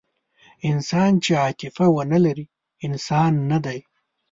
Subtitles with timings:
[0.69, 2.45] انسان چې عاطفه ونهلري،
[2.85, 3.79] انسان نهدی.